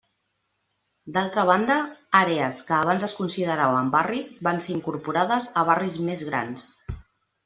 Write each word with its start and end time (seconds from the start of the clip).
D'altra 1.17 1.41
banda, 1.49 1.73
àrees 2.19 2.57
que 2.69 2.73
abans 2.77 3.05
es 3.07 3.13
consideraven 3.17 3.91
barris 3.97 4.31
van 4.47 4.63
ser 4.69 4.73
incorporades 4.77 5.51
a 5.63 5.67
barris 5.69 5.99
més 6.09 6.25
grans. 6.31 6.65